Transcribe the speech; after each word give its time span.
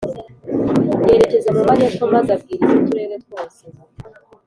Yerekeza 1.07 1.49
mu 1.55 1.61
majyepfo 1.69 2.03
maze 2.13 2.29
abwiriza 2.35 2.73
uturere 2.81 3.15
twose 3.23 3.63